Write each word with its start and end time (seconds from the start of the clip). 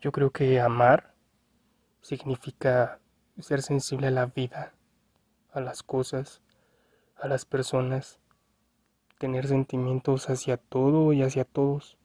Yo 0.00 0.12
creo 0.12 0.30
que 0.30 0.60
amar 0.60 1.14
significa 2.02 3.00
ser 3.38 3.62
sensible 3.62 4.08
a 4.08 4.10
la 4.10 4.26
vida, 4.26 4.74
a 5.52 5.60
las 5.60 5.82
cosas, 5.82 6.42
a 7.16 7.28
las 7.28 7.44
personas, 7.44 8.20
tener 9.18 9.46
sentimientos 9.46 10.28
hacia 10.28 10.58
todo 10.58 11.12
y 11.12 11.22
hacia 11.22 11.44
todos, 11.44 11.96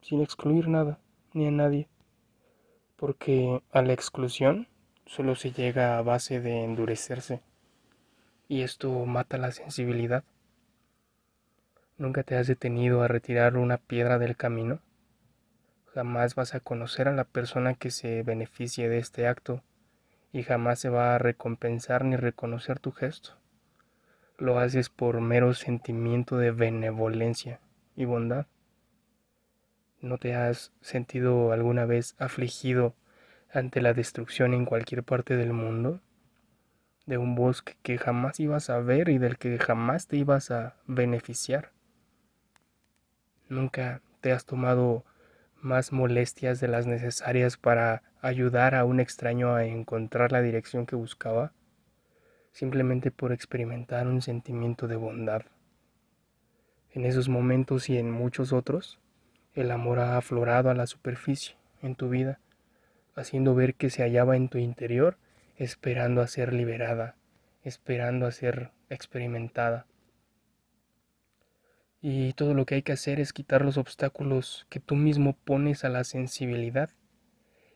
sin 0.00 0.20
excluir 0.20 0.68
nada 0.68 1.00
ni 1.32 1.48
a 1.48 1.50
nadie, 1.50 1.88
porque 2.96 3.62
a 3.72 3.82
la 3.82 3.92
exclusión 3.92 4.68
solo 5.06 5.34
se 5.34 5.50
llega 5.50 5.98
a 5.98 6.02
base 6.02 6.40
de 6.40 6.62
endurecerse, 6.62 7.42
y 8.48 8.62
esto 8.62 9.04
mata 9.04 9.36
la 9.36 9.50
sensibilidad. 9.50 10.24
¿Nunca 11.98 12.22
te 12.22 12.36
has 12.36 12.46
detenido 12.46 13.02
a 13.02 13.08
retirar 13.08 13.56
una 13.56 13.78
piedra 13.78 14.18
del 14.18 14.36
camino? 14.36 14.80
Jamás 15.94 16.34
vas 16.34 16.54
a 16.54 16.60
conocer 16.60 17.06
a 17.06 17.12
la 17.12 17.24
persona 17.24 17.74
que 17.74 17.90
se 17.90 18.22
beneficie 18.22 18.88
de 18.88 18.96
este 18.96 19.26
acto 19.26 19.62
y 20.32 20.42
jamás 20.42 20.78
se 20.78 20.88
va 20.88 21.14
a 21.14 21.18
recompensar 21.18 22.04
ni 22.04 22.16
reconocer 22.16 22.78
tu 22.78 22.92
gesto. 22.92 23.36
Lo 24.38 24.58
haces 24.58 24.88
por 24.88 25.20
mero 25.20 25.52
sentimiento 25.52 26.38
de 26.38 26.50
benevolencia 26.50 27.60
y 27.94 28.06
bondad. 28.06 28.46
¿No 30.00 30.16
te 30.16 30.34
has 30.34 30.72
sentido 30.80 31.52
alguna 31.52 31.84
vez 31.84 32.16
afligido 32.18 32.94
ante 33.52 33.82
la 33.82 33.92
destrucción 33.92 34.54
en 34.54 34.64
cualquier 34.64 35.04
parte 35.04 35.36
del 35.36 35.52
mundo? 35.52 36.00
De 37.04 37.18
un 37.18 37.34
bosque 37.34 37.76
que 37.82 37.98
jamás 37.98 38.40
ibas 38.40 38.70
a 38.70 38.78
ver 38.78 39.10
y 39.10 39.18
del 39.18 39.36
que 39.36 39.58
jamás 39.58 40.06
te 40.06 40.16
ibas 40.16 40.50
a 40.50 40.76
beneficiar. 40.86 41.70
Nunca 43.50 44.00
te 44.22 44.32
has 44.32 44.46
tomado 44.46 45.04
más 45.62 45.92
molestias 45.92 46.60
de 46.60 46.68
las 46.68 46.86
necesarias 46.86 47.56
para 47.56 48.02
ayudar 48.20 48.74
a 48.74 48.84
un 48.84 49.00
extraño 49.00 49.54
a 49.54 49.64
encontrar 49.64 50.32
la 50.32 50.42
dirección 50.42 50.86
que 50.86 50.96
buscaba, 50.96 51.52
simplemente 52.50 53.10
por 53.10 53.32
experimentar 53.32 54.06
un 54.06 54.22
sentimiento 54.22 54.88
de 54.88 54.96
bondad. 54.96 55.42
En 56.90 57.04
esos 57.04 57.28
momentos 57.28 57.88
y 57.88 57.96
en 57.96 58.10
muchos 58.10 58.52
otros, 58.52 59.00
el 59.54 59.70
amor 59.70 59.98
ha 59.98 60.16
aflorado 60.16 60.70
a 60.70 60.74
la 60.74 60.86
superficie 60.86 61.56
en 61.80 61.94
tu 61.94 62.08
vida, 62.08 62.38
haciendo 63.14 63.54
ver 63.54 63.74
que 63.74 63.90
se 63.90 64.02
hallaba 64.02 64.36
en 64.36 64.48
tu 64.48 64.58
interior, 64.58 65.16
esperando 65.56 66.20
a 66.20 66.26
ser 66.26 66.52
liberada, 66.52 67.16
esperando 67.62 68.26
a 68.26 68.32
ser 68.32 68.70
experimentada. 68.90 69.86
Y 72.04 72.32
todo 72.32 72.52
lo 72.52 72.66
que 72.66 72.74
hay 72.74 72.82
que 72.82 72.90
hacer 72.90 73.20
es 73.20 73.32
quitar 73.32 73.64
los 73.64 73.78
obstáculos 73.78 74.66
que 74.68 74.80
tú 74.80 74.96
mismo 74.96 75.36
pones 75.44 75.84
a 75.84 75.88
la 75.88 76.02
sensibilidad. 76.02 76.90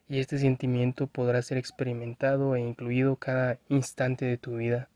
Y 0.08 0.18
este 0.18 0.38
sentimiento 0.38 1.06
podrá 1.06 1.40
ser 1.42 1.58
experimentado 1.58 2.56
e 2.56 2.60
incluido 2.60 3.14
cada 3.14 3.60
instante 3.68 4.24
de 4.24 4.36
tu 4.36 4.56
vida. 4.56 4.88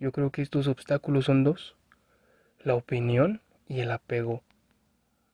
Yo 0.00 0.12
creo 0.12 0.30
que 0.30 0.40
estos 0.40 0.66
obstáculos 0.66 1.26
son 1.26 1.44
dos, 1.44 1.76
la 2.62 2.74
opinión 2.74 3.42
y 3.68 3.80
el 3.80 3.90
apego. 3.90 4.42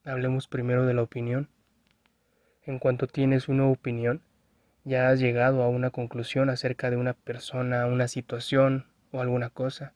Hablemos 0.04 0.48
primero 0.48 0.86
de 0.86 0.94
la 0.94 1.02
opinión. 1.02 1.48
En 2.64 2.80
cuanto 2.80 3.06
tienes 3.06 3.48
una 3.48 3.66
opinión, 3.66 4.22
ya 4.82 5.08
has 5.08 5.20
llegado 5.20 5.62
a 5.62 5.68
una 5.68 5.90
conclusión 5.90 6.50
acerca 6.50 6.90
de 6.90 6.96
una 6.96 7.14
persona, 7.14 7.86
una 7.86 8.08
situación 8.08 8.86
o 9.12 9.20
alguna 9.20 9.50
cosa. 9.50 9.92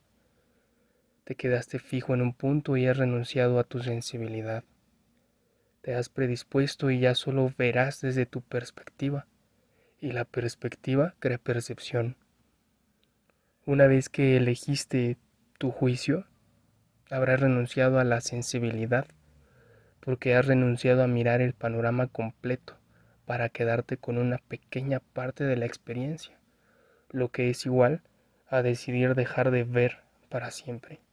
Te 1.25 1.37
quedaste 1.37 1.79
fijo 1.79 2.13
en 2.13 2.21
un 2.21 2.35
punto 2.35 2.77
y 2.77 2.87
has 2.87 2.99
renunciado 2.99 3.59
a 3.59 3.65
tu 3.65 3.79
sensibilidad. 3.79 4.63
Te 5.81 5.95
has 5.95 6.11
predispuesto 6.11 6.91
y 6.91 7.01
ya 7.01 7.15
solo 7.15 7.51
verás 7.57 8.03
desde 8.03 8.27
tu 8.27 8.43
perspectiva. 8.43 9.27
Y 9.99 10.13
la 10.13 10.27
perspectiva 10.27 11.15
crea 11.21 11.39
percepción. 11.39 12.19
Una 13.65 13.87
vez 13.87 14.11
que 14.11 14.37
elegiste 14.37 15.17
tu 15.57 15.71
juicio, 15.71 16.27
habrás 17.09 17.41
renunciado 17.41 17.99
a 17.99 18.05
la 18.05 18.21
sensibilidad, 18.21 19.07
porque 20.01 20.35
has 20.35 20.47
renunciado 20.47 21.03
a 21.03 21.07
mirar 21.07 21.41
el 21.41 21.55
panorama 21.55 22.07
completo 22.07 22.77
para 23.25 23.49
quedarte 23.49 23.97
con 23.97 24.19
una 24.19 24.37
pequeña 24.37 25.01
parte 25.01 25.45
de 25.45 25.57
la 25.57 25.65
experiencia, 25.65 26.39
lo 27.09 27.31
que 27.31 27.49
es 27.49 27.65
igual 27.65 28.03
a 28.47 28.61
decidir 28.61 29.15
dejar 29.15 29.51
de 29.51 29.65
ver 29.65 30.01
para 30.29 30.51
siempre 30.51 31.04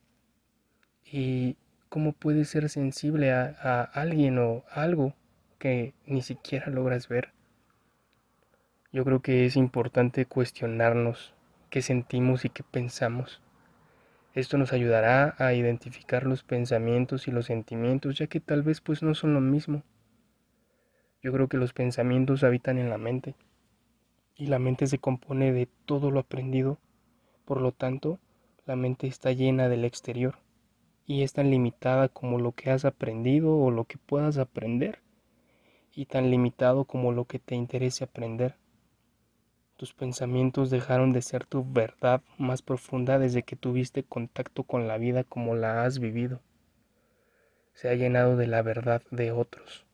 y 1.11 1.57
cómo 1.89 2.13
puedes 2.13 2.47
ser 2.49 2.69
sensible 2.69 3.33
a, 3.33 3.81
alguien 3.83 4.39
o 4.39 4.63
algo 4.71 5.13
que 5.59 5.93
ni 6.05 6.21
siquiera 6.21 6.67
logras 6.67 7.09
ver. 7.09 7.33
Yo 8.93 9.03
creo 9.03 9.21
que 9.21 9.45
es 9.45 9.57
importante 9.57 10.25
cuestionarnos 10.25 11.33
qué 11.69 11.81
sentimos 11.81 12.45
y 12.45 12.49
qué 12.49 12.63
pensamos. 12.63 13.41
Esto 14.33 14.57
nos 14.57 14.71
ayudará 14.71 15.35
a 15.37 15.53
identificar 15.53 16.25
los 16.25 16.43
pensamientos 16.43 17.27
y 17.27 17.31
los 17.31 17.47
sentimientos, 17.47 18.17
ya 18.17 18.27
que 18.27 18.39
tal 18.39 18.63
vez 18.63 18.79
pues 18.79 19.03
no 19.03 19.13
son 19.13 19.33
lo 19.33 19.41
mismo. 19.41 19.83
Yo 21.21 21.33
creo 21.33 21.49
que 21.49 21.57
los 21.57 21.73
pensamientos 21.73 22.43
habitan 22.43 22.77
en 22.77 22.89
la 22.89 22.97
mente 22.97 23.35
y 24.37 24.47
la 24.47 24.59
mente 24.59 24.87
se 24.87 24.97
compone 24.97 25.51
de 25.51 25.67
todo 25.85 26.09
lo 26.09 26.21
aprendido, 26.21 26.79
por 27.43 27.59
lo 27.59 27.73
tanto, 27.73 28.17
la 28.65 28.77
mente 28.77 29.07
está 29.07 29.33
llena 29.33 29.67
del 29.67 29.83
exterior 29.83 30.37
y 31.11 31.23
es 31.23 31.33
tan 31.33 31.51
limitada 31.51 32.07
como 32.07 32.39
lo 32.39 32.53
que 32.53 32.71
has 32.71 32.85
aprendido 32.85 33.57
o 33.57 33.69
lo 33.69 33.83
que 33.83 33.97
puedas 33.97 34.37
aprender 34.37 34.99
y 35.93 36.05
tan 36.05 36.31
limitado 36.31 36.85
como 36.85 37.11
lo 37.11 37.25
que 37.25 37.37
te 37.37 37.53
interese 37.53 38.05
aprender. 38.05 38.55
Tus 39.75 39.93
pensamientos 39.93 40.69
dejaron 40.69 41.11
de 41.11 41.21
ser 41.21 41.45
tu 41.45 41.69
verdad 41.69 42.21
más 42.37 42.61
profunda 42.61 43.19
desde 43.19 43.43
que 43.43 43.57
tuviste 43.57 44.03
contacto 44.03 44.63
con 44.63 44.87
la 44.87 44.97
vida 44.97 45.25
como 45.25 45.53
la 45.53 45.83
has 45.83 45.99
vivido. 45.99 46.39
Se 47.73 47.89
ha 47.89 47.95
llenado 47.95 48.37
de 48.37 48.47
la 48.47 48.61
verdad 48.61 49.01
de 49.11 49.33
otros. 49.33 49.85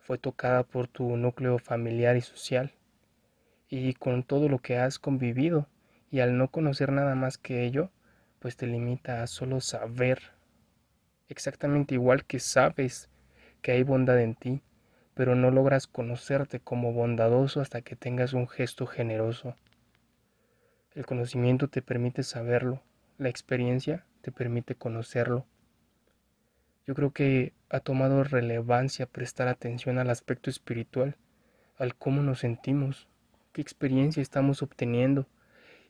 Fue 0.00 0.18
tocada 0.18 0.64
por 0.64 0.86
tu 0.86 1.16
núcleo 1.16 1.58
familiar 1.60 2.18
y 2.18 2.20
social. 2.20 2.72
Y 3.70 3.94
con 3.94 4.22
todo 4.22 4.50
lo 4.50 4.58
que 4.58 4.76
has 4.76 4.98
convivido, 4.98 5.66
y 6.10 6.20
al 6.20 6.36
no 6.36 6.48
conocer 6.48 6.92
nada 6.92 7.14
más 7.14 7.38
que 7.38 7.64
ello, 7.64 7.88
pues 8.38 8.58
te 8.58 8.66
limita 8.66 9.22
a 9.22 9.26
solo 9.26 9.62
saber, 9.62 10.20
exactamente 11.32 11.94
igual 11.94 12.24
que 12.24 12.38
sabes 12.38 13.08
que 13.62 13.72
hay 13.72 13.82
bondad 13.82 14.20
en 14.20 14.34
ti, 14.34 14.62
pero 15.14 15.34
no 15.34 15.50
logras 15.50 15.86
conocerte 15.86 16.60
como 16.60 16.92
bondadoso 16.92 17.60
hasta 17.60 17.82
que 17.82 17.96
tengas 17.96 18.32
un 18.32 18.48
gesto 18.48 18.86
generoso. 18.86 19.56
El 20.94 21.06
conocimiento 21.06 21.68
te 21.68 21.82
permite 21.82 22.22
saberlo, 22.22 22.82
la 23.18 23.28
experiencia 23.28 24.04
te 24.20 24.30
permite 24.30 24.74
conocerlo. 24.74 25.46
Yo 26.86 26.94
creo 26.94 27.12
que 27.12 27.54
ha 27.70 27.80
tomado 27.80 28.24
relevancia 28.24 29.06
prestar 29.06 29.48
atención 29.48 29.98
al 29.98 30.10
aspecto 30.10 30.50
espiritual, 30.50 31.16
al 31.78 31.94
cómo 31.94 32.22
nos 32.22 32.40
sentimos, 32.40 33.08
qué 33.52 33.62
experiencia 33.62 34.20
estamos 34.20 34.62
obteniendo, 34.62 35.26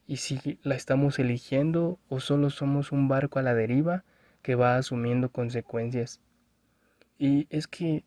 y 0.06 0.16
si 0.16 0.58
la 0.62 0.74
estamos 0.74 1.18
eligiendo 1.18 1.98
o 2.08 2.20
solo 2.20 2.50
somos 2.50 2.92
un 2.92 3.08
barco 3.08 3.38
a 3.38 3.42
la 3.42 3.54
deriva 3.54 4.04
que 4.42 4.54
va 4.54 4.76
asumiendo 4.76 5.30
consecuencias. 5.30 6.20
Y 7.18 7.46
es 7.50 7.66
que, 7.66 8.04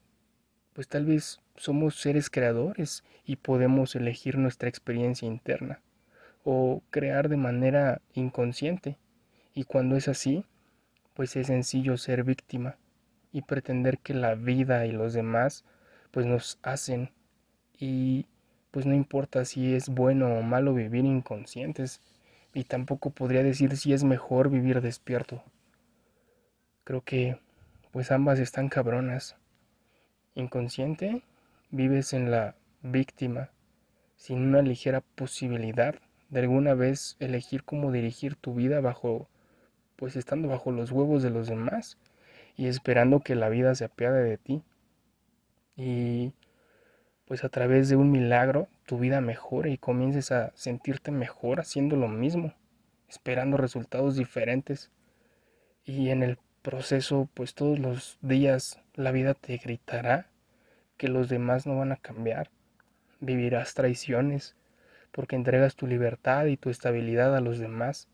pues 0.73 0.87
tal 0.87 1.05
vez 1.05 1.39
somos 1.55 1.95
seres 1.95 2.29
creadores 2.29 3.03
y 3.25 3.37
podemos 3.37 3.95
elegir 3.95 4.37
nuestra 4.37 4.69
experiencia 4.69 5.27
interna 5.27 5.81
o 6.43 6.83
crear 6.91 7.29
de 7.29 7.37
manera 7.37 8.01
inconsciente. 8.13 8.97
Y 9.53 9.63
cuando 9.63 9.95
es 9.95 10.07
así, 10.07 10.45
pues 11.13 11.35
es 11.35 11.47
sencillo 11.47 11.97
ser 11.97 12.23
víctima 12.23 12.77
y 13.31 13.41
pretender 13.41 13.99
que 13.99 14.13
la 14.13 14.35
vida 14.35 14.85
y 14.85 14.91
los 14.91 15.13
demás 15.13 15.63
pues 16.11 16.25
nos 16.25 16.59
hacen 16.61 17.11
y 17.77 18.27
pues 18.71 18.85
no 18.85 18.93
importa 18.93 19.45
si 19.45 19.73
es 19.73 19.87
bueno 19.87 20.27
o 20.37 20.41
malo 20.41 20.73
vivir 20.73 21.05
inconscientes, 21.05 22.01
y 22.53 22.65
tampoco 22.65 23.09
podría 23.09 23.41
decir 23.41 23.77
si 23.77 23.93
es 23.93 24.03
mejor 24.03 24.49
vivir 24.49 24.81
despierto. 24.81 25.41
Creo 26.85 27.01
que 27.01 27.39
pues 27.91 28.11
ambas 28.11 28.37
están 28.37 28.69
cabronas. 28.69 29.37
Inconsciente, 30.35 31.23
vives 31.71 32.13
en 32.13 32.29
la 32.29 32.55
víctima, 32.83 33.49
sin 34.17 34.43
una 34.43 34.61
ligera 34.61 35.01
posibilidad 35.01 35.95
de 36.29 36.39
alguna 36.41 36.75
vez 36.75 37.17
elegir 37.19 37.63
cómo 37.63 37.91
dirigir 37.91 38.35
tu 38.35 38.53
vida 38.53 38.81
bajo, 38.81 39.27
pues 39.95 40.15
estando 40.15 40.47
bajo 40.47 40.71
los 40.71 40.91
huevos 40.91 41.23
de 41.23 41.31
los 41.31 41.47
demás 41.47 41.97
y 42.55 42.67
esperando 42.67 43.19
que 43.19 43.33
la 43.33 43.49
vida 43.49 43.73
se 43.73 43.85
apiade 43.85 44.23
de 44.23 44.37
ti. 44.37 44.61
Y 45.75 46.33
pues 47.25 47.43
a 47.43 47.49
través 47.49 47.89
de 47.89 47.95
un 47.95 48.11
milagro 48.11 48.67
tu 48.85 48.99
vida 48.99 49.21
mejore 49.21 49.71
y 49.71 49.79
comiences 49.79 50.31
a 50.31 50.51
sentirte 50.53 51.09
mejor 51.09 51.59
haciendo 51.59 51.95
lo 51.95 52.09
mismo, 52.09 52.53
esperando 53.09 53.57
resultados 53.57 54.15
diferentes. 54.15 54.91
Y 55.83 56.09
en 56.09 56.21
el 56.21 56.37
proceso, 56.65 57.29
pues 57.35 57.53
todos 57.53 57.77
los 57.77 58.17
días 58.21 58.79
la 58.95 59.11
vida 59.11 59.35
te 59.35 59.55
gritará 59.57 60.25
que 60.97 61.07
los 61.07 61.29
demás 61.29 61.67
no 61.67 61.77
van 61.77 61.91
a 61.91 61.97
cambiar. 61.97 62.49
Vivirás 63.19 63.75
traiciones 63.75 64.55
porque 65.11 65.35
entregas 65.35 65.75
tu 65.75 65.85
libertad 65.85 66.47
y 66.47 66.57
tu 66.57 66.71
estabilidad 66.71 67.35
a 67.35 67.39
los 67.39 67.59
demás. 67.59 68.07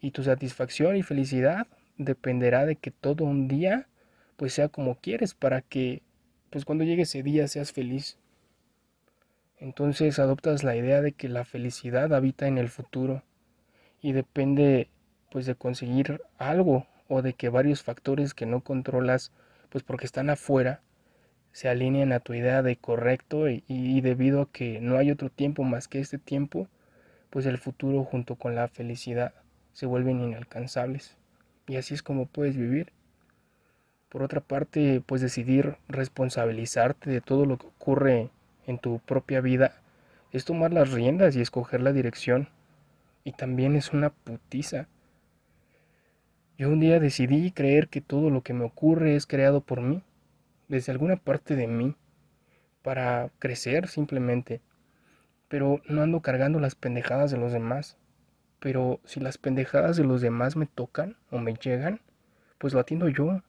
Y 0.00 0.12
tu 0.12 0.22
satisfacción 0.22 0.96
y 0.96 1.02
felicidad 1.02 1.66
dependerá 1.98 2.64
de 2.64 2.76
que 2.76 2.90
todo 2.90 3.24
un 3.24 3.48
día 3.48 3.86
pues 4.38 4.54
sea 4.54 4.68
como 4.68 4.94
quieres 4.94 5.34
para 5.34 5.60
que 5.60 6.00
pues 6.48 6.64
cuando 6.64 6.84
llegue 6.84 7.02
ese 7.02 7.22
día 7.22 7.48
seas 7.48 7.70
feliz. 7.70 8.16
Entonces 9.58 10.18
adoptas 10.18 10.64
la 10.64 10.74
idea 10.74 11.02
de 11.02 11.12
que 11.12 11.28
la 11.28 11.44
felicidad 11.44 12.14
habita 12.14 12.48
en 12.48 12.56
el 12.56 12.70
futuro 12.70 13.22
y 14.00 14.12
depende 14.12 14.88
pues 15.30 15.44
de 15.44 15.54
conseguir 15.54 16.22
algo 16.38 16.86
o 17.10 17.20
de 17.20 17.34
que 17.34 17.50
varios 17.50 17.82
factores 17.82 18.32
que 18.32 18.46
no 18.46 18.62
controlas 18.62 19.32
pues 19.68 19.84
porque 19.84 20.06
están 20.06 20.30
afuera 20.30 20.80
se 21.52 21.68
alineen 21.68 22.12
a 22.12 22.20
tu 22.20 22.32
idea 22.32 22.62
de 22.62 22.76
correcto 22.76 23.50
y, 23.50 23.64
y, 23.66 24.00
debido 24.00 24.42
a 24.42 24.50
que 24.50 24.80
no 24.80 24.96
hay 24.96 25.10
otro 25.10 25.30
tiempo 25.30 25.64
más 25.64 25.88
que 25.88 26.00
este 26.00 26.16
tiempo, 26.18 26.68
pues 27.28 27.44
el 27.44 27.58
futuro 27.58 28.04
junto 28.04 28.36
con 28.36 28.54
la 28.54 28.68
felicidad 28.68 29.34
se 29.72 29.86
vuelven 29.86 30.20
inalcanzables. 30.20 31.16
Y 31.66 31.76
así 31.76 31.94
es 31.94 32.02
como 32.02 32.26
puedes 32.26 32.56
vivir. 32.56 32.92
Por 34.08 34.22
otra 34.22 34.40
parte, 34.40 35.02
pues 35.04 35.20
decidir 35.22 35.76
responsabilizarte 35.88 37.10
de 37.10 37.20
todo 37.20 37.46
lo 37.46 37.58
que 37.58 37.66
ocurre 37.66 38.30
en 38.66 38.78
tu 38.78 39.00
propia 39.00 39.40
vida 39.40 39.80
es 40.32 40.44
tomar 40.44 40.72
las 40.72 40.92
riendas 40.92 41.34
y 41.34 41.40
escoger 41.40 41.80
la 41.80 41.92
dirección. 41.92 42.48
Y 43.24 43.32
también 43.32 43.76
es 43.76 43.92
una 43.92 44.10
putiza. 44.10 44.88
Yo 46.60 46.68
un 46.68 46.78
día 46.78 47.00
decidí 47.00 47.52
creer 47.52 47.88
que 47.88 48.02
todo 48.02 48.28
lo 48.28 48.42
que 48.42 48.52
me 48.52 48.66
ocurre 48.66 49.16
es 49.16 49.24
creado 49.24 49.62
por 49.62 49.80
mí, 49.80 50.02
desde 50.68 50.92
alguna 50.92 51.16
parte 51.16 51.56
de 51.56 51.66
mí, 51.66 51.96
para 52.82 53.30
crecer 53.38 53.88
simplemente. 53.88 54.60
Pero 55.48 55.80
no 55.88 56.02
ando 56.02 56.20
cargando 56.20 56.60
las 56.60 56.74
pendejadas 56.74 57.30
de 57.30 57.38
los 57.38 57.54
demás. 57.54 57.96
Pero 58.58 59.00
si 59.06 59.20
las 59.20 59.38
pendejadas 59.38 59.96
de 59.96 60.04
los 60.04 60.20
demás 60.20 60.54
me 60.54 60.66
tocan 60.66 61.16
o 61.30 61.38
me 61.38 61.54
llegan, 61.54 62.02
pues 62.58 62.74
lo 62.74 62.80
atiendo 62.80 63.08
yo. 63.08 63.40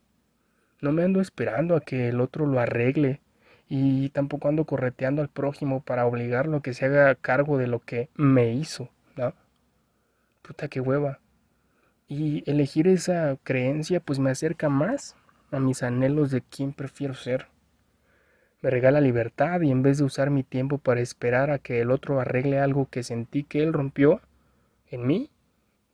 No 0.80 0.94
me 0.94 1.04
ando 1.04 1.20
esperando 1.20 1.76
a 1.76 1.82
que 1.82 2.08
el 2.08 2.22
otro 2.22 2.46
lo 2.46 2.62
arregle 2.62 3.20
y 3.68 4.08
tampoco 4.12 4.48
ando 4.48 4.64
correteando 4.64 5.22
al 5.22 5.28
prójimo 5.28 5.82
para 5.82 6.06
obligarlo 6.06 6.56
a 6.56 6.62
que 6.62 6.74
se 6.74 6.86
haga 6.86 7.14
cargo 7.16 7.58
de 7.58 7.68
lo 7.68 7.82
que 7.82 8.08
me 8.16 8.54
hizo, 8.54 8.88
¿no? 9.18 9.34
Puta 10.44 10.70
que 10.70 10.80
hueva. 10.80 11.20
Y 12.12 12.44
elegir 12.46 12.90
esa 12.90 13.38
creencia 13.42 14.02
pues 14.02 14.20
me 14.20 14.32
acerca 14.32 14.68
más 14.68 15.16
a 15.50 15.62
mis 15.62 15.82
anhelos 15.82 16.30
de 16.30 16.42
quién 16.42 16.74
prefiero 16.74 17.14
ser. 17.14 17.48
Me 18.62 18.70
regala 18.70 19.00
libertad 19.00 19.62
y 19.62 19.72
en 19.72 19.82
vez 19.82 19.98
de 19.98 20.04
usar 20.04 20.30
mi 20.30 20.44
tiempo 20.44 20.78
para 20.78 21.00
esperar 21.00 21.52
a 21.52 21.58
que 21.58 21.80
el 21.80 21.90
otro 21.90 22.20
arregle 22.20 22.60
algo 22.60 22.90
que 22.90 23.04
sentí 23.04 23.44
que 23.46 23.64
él 23.64 23.72
rompió 23.72 24.20
en 24.90 25.08
mí, 25.08 25.30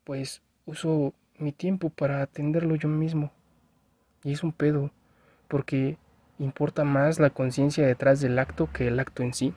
pues 0.06 0.42
uso 0.66 1.14
mi 1.38 1.52
tiempo 1.52 1.92
para 1.92 2.24
atenderlo 2.24 2.76
yo 2.76 2.90
mismo. 2.90 3.32
Y 4.24 4.32
es 4.32 4.42
un 4.42 4.54
pedo, 4.54 4.90
porque 5.48 5.98
importa 6.40 6.84
más 6.84 7.20
la 7.20 7.30
conciencia 7.30 7.86
detrás 7.86 8.22
del 8.22 8.40
acto 8.40 8.70
que 8.74 8.88
el 8.88 9.00
acto 9.00 9.22
en 9.22 9.36
sí, 9.36 9.54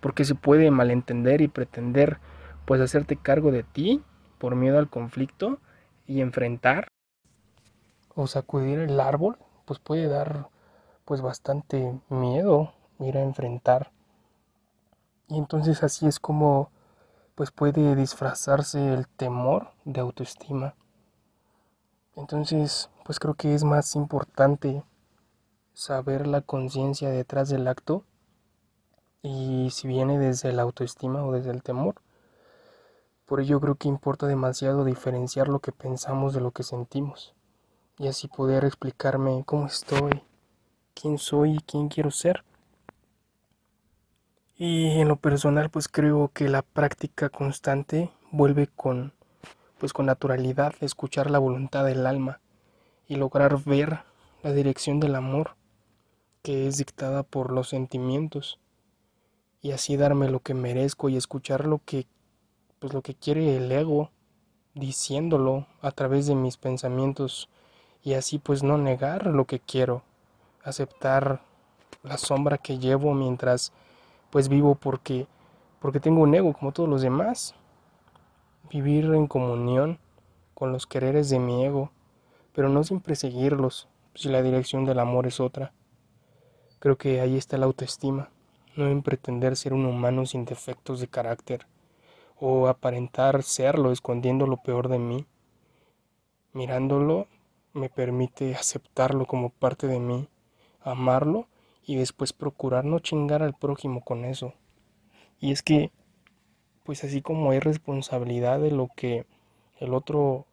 porque 0.00 0.24
se 0.24 0.34
puede 0.34 0.68
malentender 0.72 1.42
y 1.42 1.46
pretender 1.46 2.18
pues 2.64 2.80
hacerte 2.80 3.14
cargo 3.14 3.52
de 3.52 3.62
ti 3.62 4.02
por 4.38 4.56
miedo 4.56 4.80
al 4.80 4.90
conflicto 4.90 5.60
y 6.06 6.20
enfrentar 6.20 6.88
o 8.14 8.26
sacudir 8.26 8.78
el 8.78 8.98
árbol, 9.00 9.38
pues 9.64 9.78
puede 9.78 10.08
dar 10.08 10.48
pues 11.04 11.20
bastante 11.20 11.98
miedo 12.08 12.72
ir 12.98 13.16
a 13.18 13.22
enfrentar. 13.22 13.90
Y 15.28 15.38
entonces 15.38 15.82
así 15.82 16.06
es 16.06 16.18
como 16.18 16.70
pues 17.34 17.50
puede 17.50 17.94
disfrazarse 17.94 18.94
el 18.94 19.06
temor 19.06 19.68
de 19.84 20.00
autoestima. 20.00 20.74
Entonces, 22.16 22.88
pues 23.04 23.18
creo 23.18 23.34
que 23.34 23.54
es 23.54 23.62
más 23.62 23.94
importante 23.94 24.82
saber 25.74 26.26
la 26.26 26.40
conciencia 26.40 27.10
detrás 27.10 27.50
del 27.50 27.68
acto 27.68 28.04
y 29.22 29.68
si 29.70 29.86
viene 29.86 30.18
desde 30.18 30.52
la 30.52 30.62
autoestima 30.62 31.24
o 31.24 31.32
desde 31.32 31.50
el 31.50 31.62
temor. 31.62 31.96
Por 33.26 33.40
ello 33.40 33.60
creo 33.60 33.74
que 33.74 33.88
importa 33.88 34.26
demasiado 34.26 34.84
diferenciar 34.84 35.48
lo 35.48 35.58
que 35.58 35.72
pensamos 35.72 36.32
de 36.32 36.40
lo 36.40 36.52
que 36.52 36.62
sentimos 36.62 37.34
y 37.98 38.06
así 38.08 38.28
poder 38.28 38.64
explicarme 38.64 39.42
cómo 39.44 39.66
estoy, 39.66 40.22
quién 40.94 41.18
soy 41.18 41.56
y 41.56 41.60
quién 41.60 41.88
quiero 41.88 42.10
ser. 42.10 42.44
Y 44.56 45.00
en 45.00 45.08
lo 45.08 45.16
personal 45.16 45.70
pues 45.70 45.88
creo 45.88 46.30
que 46.32 46.48
la 46.48 46.62
práctica 46.62 47.28
constante 47.28 48.12
vuelve 48.30 48.68
con 48.68 49.12
pues 49.78 49.92
con 49.92 50.06
naturalidad 50.06 50.72
escuchar 50.80 51.30
la 51.30 51.38
voluntad 51.38 51.84
del 51.84 52.06
alma 52.06 52.40
y 53.06 53.16
lograr 53.16 53.62
ver 53.62 54.00
la 54.42 54.52
dirección 54.52 55.00
del 55.00 55.14
amor 55.14 55.56
que 56.42 56.66
es 56.66 56.78
dictada 56.78 57.24
por 57.24 57.52
los 57.52 57.68
sentimientos 57.68 58.58
y 59.60 59.72
así 59.72 59.96
darme 59.96 60.30
lo 60.30 60.40
que 60.40 60.54
merezco 60.54 61.08
y 61.08 61.16
escuchar 61.16 61.66
lo 61.66 61.80
que 61.84 62.06
pues 62.78 62.92
lo 62.92 63.02
que 63.02 63.14
quiere 63.14 63.56
el 63.56 63.70
ego 63.70 64.10
diciéndolo 64.74 65.66
a 65.80 65.90
través 65.90 66.26
de 66.26 66.34
mis 66.34 66.56
pensamientos 66.56 67.48
y 68.02 68.14
así 68.14 68.38
pues 68.38 68.62
no 68.62 68.78
negar 68.78 69.26
lo 69.26 69.46
que 69.46 69.60
quiero, 69.60 70.02
aceptar 70.62 71.40
la 72.02 72.18
sombra 72.18 72.58
que 72.58 72.78
llevo 72.78 73.14
mientras 73.14 73.72
pues 74.30 74.48
vivo 74.48 74.74
porque 74.74 75.26
porque 75.80 76.00
tengo 76.00 76.22
un 76.22 76.34
ego 76.34 76.52
como 76.52 76.72
todos 76.72 76.88
los 76.88 77.02
demás. 77.02 77.54
Vivir 78.70 79.04
en 79.14 79.26
comunión 79.26 79.98
con 80.54 80.72
los 80.72 80.86
quereres 80.86 81.30
de 81.30 81.38
mi 81.38 81.64
ego, 81.64 81.92
pero 82.52 82.68
no 82.68 82.82
sin 82.82 83.00
perseguirlos 83.00 83.88
si 84.14 84.28
la 84.28 84.42
dirección 84.42 84.84
del 84.84 84.98
amor 84.98 85.26
es 85.26 85.38
otra. 85.38 85.72
Creo 86.80 86.96
que 86.96 87.20
ahí 87.20 87.36
está 87.36 87.56
la 87.58 87.66
autoestima, 87.66 88.30
no 88.74 88.88
en 88.88 89.02
pretender 89.02 89.56
ser 89.56 89.72
un 89.72 89.86
humano 89.86 90.26
sin 90.26 90.44
defectos 90.44 90.98
de 91.00 91.08
carácter, 91.08 91.66
o 92.38 92.68
aparentar 92.68 93.42
serlo 93.42 93.92
escondiendo 93.92 94.46
lo 94.46 94.58
peor 94.58 94.88
de 94.88 94.98
mí. 94.98 95.26
Mirándolo 96.52 97.26
me 97.72 97.88
permite 97.88 98.54
aceptarlo 98.54 99.26
como 99.26 99.50
parte 99.50 99.86
de 99.86 99.98
mí, 99.98 100.28
amarlo 100.80 101.46
y 101.84 101.96
después 101.96 102.32
procurar 102.32 102.84
no 102.84 102.98
chingar 102.98 103.42
al 103.42 103.54
prójimo 103.54 104.00
con 104.00 104.24
eso. 104.24 104.54
Y 105.40 105.52
es 105.52 105.62
que, 105.62 105.90
pues 106.84 107.04
así 107.04 107.22
como 107.22 107.50
hay 107.50 107.60
responsabilidad 107.60 108.60
de 108.60 108.70
lo 108.70 108.88
que 108.96 109.26
el 109.78 109.94
otro 109.94 110.46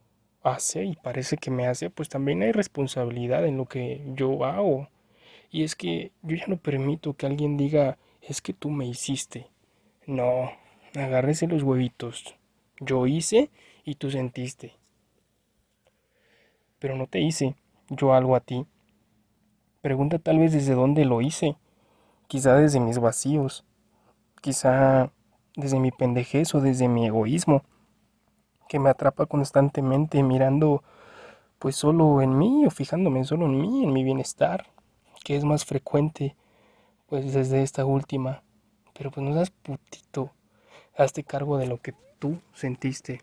hace 0.43 0.83
y 0.83 0.95
parece 0.95 1.37
que 1.37 1.51
me 1.51 1.67
hace, 1.67 1.89
pues 1.89 2.09
también 2.09 2.43
hay 2.43 2.51
responsabilidad 2.51 3.45
en 3.45 3.57
lo 3.57 3.65
que 3.65 4.03
yo 4.13 4.43
hago. 4.45 4.89
Y 5.51 5.63
es 5.63 5.75
que 5.75 6.11
yo 6.21 6.35
ya 6.35 6.47
no 6.47 6.57
permito 6.57 7.13
que 7.13 7.25
alguien 7.25 7.57
diga, 7.57 7.97
es 8.21 8.41
que 8.41 8.53
tú 8.53 8.69
me 8.69 8.85
hiciste. 8.85 9.47
No, 10.05 10.51
agárrese 10.95 11.47
los 11.47 11.63
huevitos. 11.63 12.35
Yo 12.79 13.07
hice 13.07 13.49
y 13.83 13.95
tú 13.95 14.11
sentiste. 14.11 14.73
Pero 16.79 16.95
no 16.95 17.07
te 17.07 17.19
hice 17.21 17.55
yo 17.89 18.13
algo 18.13 18.35
a 18.35 18.39
ti. 18.39 18.65
Pregunta 19.81 20.19
tal 20.19 20.39
vez 20.39 20.53
desde 20.53 20.73
dónde 20.73 21.05
lo 21.05 21.21
hice. 21.21 21.55
Quizá 22.27 22.55
desde 22.55 22.79
mis 22.79 22.99
vacíos. 22.99 23.65
Quizá 24.41 25.11
desde 25.55 25.79
mi 25.79 25.91
pendejez 25.91 26.53
o 26.55 26.61
desde 26.61 26.87
mi 26.87 27.05
egoísmo. 27.05 27.63
Que 28.67 28.79
me 28.79 28.89
atrapa 28.89 29.25
constantemente 29.25 30.23
mirando 30.23 30.83
pues 31.59 31.75
solo 31.75 32.21
en 32.21 32.37
mí 32.37 32.65
o 32.65 32.69
fijándome 32.69 33.23
solo 33.23 33.45
en 33.45 33.61
mí, 33.61 33.83
en 33.83 33.93
mi 33.93 34.03
bienestar 34.03 34.73
que 35.23 35.35
es 35.35 35.45
más 35.45 35.65
frecuente, 35.65 36.35
pues 37.07 37.33
desde 37.33 37.63
esta 37.63 37.85
última. 37.85 38.43
Pero 38.93 39.09
pues 39.09 39.25
no 39.25 39.33
seas 39.33 39.49
putito, 39.49 40.31
hazte 40.95 41.23
cargo 41.23 41.57
de 41.57 41.67
lo 41.67 41.77
que 41.77 41.93
tú 42.19 42.39
sentiste. 42.53 43.21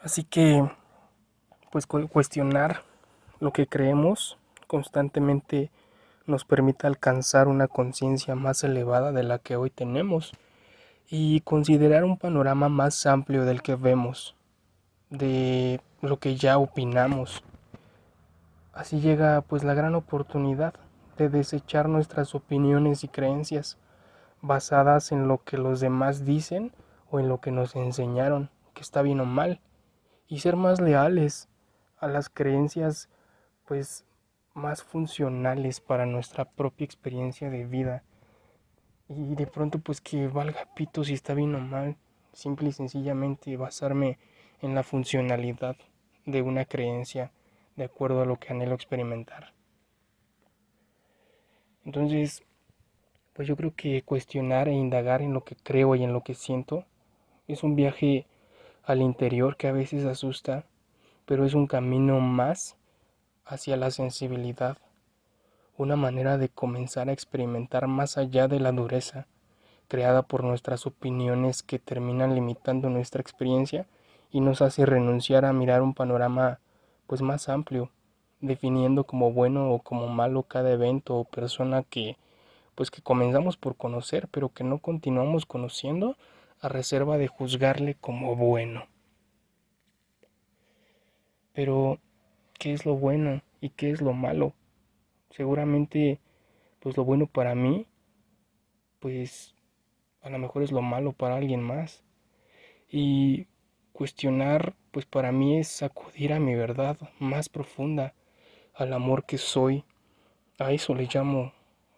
Así 0.00 0.24
que, 0.24 0.68
pues 1.70 1.86
cuestionar 1.86 2.82
lo 3.40 3.52
que 3.52 3.66
creemos 3.66 4.38
constantemente 4.66 5.70
nos 6.26 6.44
permite 6.44 6.86
alcanzar 6.86 7.48
una 7.48 7.68
conciencia 7.68 8.34
más 8.34 8.64
elevada 8.64 9.12
de 9.12 9.22
la 9.22 9.38
que 9.38 9.56
hoy 9.56 9.70
tenemos 9.70 10.32
y 11.08 11.40
considerar 11.40 12.04
un 12.04 12.16
panorama 12.16 12.68
más 12.68 13.06
amplio 13.06 13.44
del 13.44 13.62
que 13.62 13.74
vemos, 13.74 14.34
de 15.10 15.80
lo 16.00 16.18
que 16.18 16.36
ya 16.36 16.58
opinamos 16.58 17.42
Así 18.72 19.00
llega 19.00 19.42
pues 19.42 19.64
la 19.64 19.74
gran 19.74 19.94
oportunidad 19.94 20.74
de 21.18 21.28
desechar 21.28 21.88
nuestras 21.88 22.34
opiniones 22.34 23.04
y 23.04 23.08
creencias 23.08 23.76
basadas 24.42 25.12
en 25.12 25.28
lo 25.28 25.42
que 25.42 25.56
los 25.56 25.80
demás 25.80 26.24
dicen 26.26 26.72
o 27.10 27.20
en 27.20 27.28
lo 27.28 27.40
que 27.40 27.50
nos 27.52 27.74
enseñaron, 27.76 28.50
que 28.74 28.82
está 28.82 29.00
bien 29.00 29.20
o 29.20 29.24
mal, 29.24 29.60
y 30.26 30.40
ser 30.40 30.56
más 30.56 30.80
leales 30.80 31.48
a 31.98 32.08
las 32.08 32.28
creencias 32.28 33.08
pues 33.66 34.04
más 34.54 34.82
funcionales 34.82 35.80
para 35.80 36.04
nuestra 36.04 36.44
propia 36.44 36.84
experiencia 36.84 37.48
de 37.48 37.64
vida. 37.64 38.02
Y 39.08 39.34
de 39.34 39.46
pronto 39.46 39.78
pues 39.78 40.00
que 40.00 40.26
valga 40.26 40.68
pito 40.74 41.04
si 41.04 41.14
está 41.14 41.34
bien 41.34 41.54
o 41.54 41.60
mal, 41.60 41.96
simple 42.32 42.70
y 42.70 42.72
sencillamente 42.72 43.56
basarme 43.56 44.18
en 44.60 44.74
la 44.74 44.82
funcionalidad 44.82 45.76
de 46.26 46.42
una 46.42 46.64
creencia 46.64 47.32
de 47.76 47.84
acuerdo 47.84 48.22
a 48.22 48.26
lo 48.26 48.38
que 48.38 48.52
anhelo 48.52 48.74
experimentar. 48.74 49.52
Entonces, 51.84 52.42
pues 53.32 53.48
yo 53.48 53.56
creo 53.56 53.74
que 53.74 54.02
cuestionar 54.02 54.68
e 54.68 54.72
indagar 54.72 55.22
en 55.22 55.32
lo 55.32 55.44
que 55.44 55.56
creo 55.56 55.94
y 55.94 56.04
en 56.04 56.12
lo 56.12 56.22
que 56.22 56.34
siento 56.34 56.84
es 57.48 57.62
un 57.62 57.76
viaje 57.76 58.26
al 58.84 59.00
interior 59.00 59.56
que 59.56 59.68
a 59.68 59.72
veces 59.72 60.04
asusta, 60.04 60.64
pero 61.24 61.44
es 61.44 61.54
un 61.54 61.66
camino 61.66 62.20
más 62.20 62.76
hacia 63.44 63.76
la 63.76 63.90
sensibilidad, 63.90 64.78
una 65.76 65.96
manera 65.96 66.38
de 66.38 66.48
comenzar 66.48 67.08
a 67.08 67.12
experimentar 67.12 67.86
más 67.86 68.18
allá 68.18 68.48
de 68.48 68.60
la 68.60 68.72
dureza 68.72 69.26
creada 69.92 70.22
por 70.22 70.42
nuestras 70.42 70.86
opiniones 70.86 71.62
que 71.62 71.78
terminan 71.78 72.34
limitando 72.34 72.88
nuestra 72.88 73.20
experiencia 73.20 73.86
y 74.30 74.40
nos 74.40 74.62
hace 74.62 74.86
renunciar 74.86 75.44
a 75.44 75.52
mirar 75.52 75.82
un 75.82 75.92
panorama 75.92 76.60
pues 77.06 77.20
más 77.20 77.50
amplio, 77.50 77.90
definiendo 78.40 79.04
como 79.04 79.32
bueno 79.32 79.70
o 79.70 79.80
como 79.80 80.08
malo 80.08 80.44
cada 80.44 80.70
evento 80.70 81.16
o 81.16 81.24
persona 81.24 81.82
que 81.82 82.16
pues 82.74 82.90
que 82.90 83.02
comenzamos 83.02 83.56
por 83.56 83.76
conocer, 83.76 84.28
pero 84.28 84.50
que 84.50 84.64
no 84.64 84.78
continuamos 84.78 85.46
conociendo 85.46 86.16
a 86.60 86.68
reserva 86.68 87.18
de 87.18 87.28
juzgarle 87.28 87.96
como 88.00 88.36
bueno. 88.36 88.86
Pero 91.52 91.98
qué 92.58 92.72
es 92.72 92.86
lo 92.86 92.96
bueno 92.96 93.42
y 93.60 93.70
qué 93.70 93.90
es 93.90 94.00
lo 94.00 94.12
malo. 94.12 94.54
Seguramente, 95.30 96.20
pues 96.80 96.96
lo 96.96 97.04
bueno 97.04 97.26
para 97.26 97.54
mí, 97.54 97.86
pues 99.00 99.54
a 100.22 100.30
lo 100.30 100.38
mejor 100.38 100.62
es 100.62 100.72
lo 100.72 100.82
malo 100.82 101.12
para 101.12 101.36
alguien 101.36 101.62
más. 101.62 102.02
Y 102.88 103.46
cuestionar, 103.92 104.74
pues 104.92 105.06
para 105.06 105.32
mí 105.32 105.58
es 105.58 105.82
acudir 105.82 106.32
a 106.32 106.40
mi 106.40 106.54
verdad 106.54 106.96
más 107.18 107.48
profunda, 107.48 108.14
al 108.74 108.92
amor 108.92 109.24
que 109.24 109.38
soy. 109.38 109.84
A 110.58 110.72
eso 110.72 110.94
le 110.94 111.08
llamo 111.12 111.52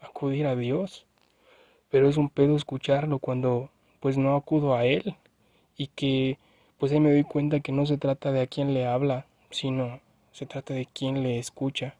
acudir 0.04 0.46
a 0.46 0.56
Dios. 0.56 1.06
Pero 1.90 2.08
es 2.08 2.16
un 2.16 2.28
pedo 2.28 2.56
escucharlo 2.56 3.18
cuando 3.18 3.70
pues 4.00 4.16
no 4.16 4.36
acudo 4.36 4.74
a 4.74 4.84
Él 4.84 5.16
y 5.76 5.88
que 5.88 6.38
pues 6.78 6.92
ahí 6.92 7.00
me 7.00 7.12
doy 7.12 7.24
cuenta 7.24 7.60
que 7.60 7.72
no 7.72 7.86
se 7.86 7.98
trata 7.98 8.32
de 8.32 8.42
a 8.42 8.46
quién 8.46 8.74
le 8.74 8.86
habla, 8.86 9.26
sino 9.50 10.00
se 10.32 10.46
trata 10.46 10.74
de 10.74 10.86
quién 10.86 11.22
le 11.22 11.38
escucha. 11.38 11.94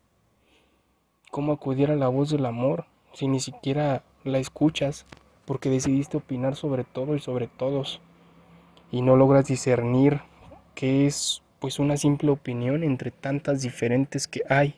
¿Cómo 1.31 1.53
acudir 1.53 1.91
a 1.91 1.97
la 1.97 2.09
voz 2.09 2.31
del 2.31 2.47
amor 2.47 2.87
si 3.13 3.29
ni 3.29 3.41
siquiera 3.41 4.03
la 4.25 4.39
escuchas 4.39 5.07
porque 5.45 5.71
decidiste 5.71 6.17
opinar 6.17 6.57
sobre 6.57 6.85
todo 6.85 7.15
y 7.15 7.21
sobre 7.21 7.47
todos 7.47 8.01
y 8.91 9.03
no 9.03 9.17
logras 9.17 9.47
discernir 9.47 10.21
que 10.75 11.07
es 11.07 11.43
pues 11.61 11.79
una 11.79 11.97
simple 11.97 12.31
opinión 12.31 12.83
entre 12.83 13.11
tantas 13.11 13.63
diferentes 13.63 14.29
que 14.29 14.43
hay? 14.49 14.75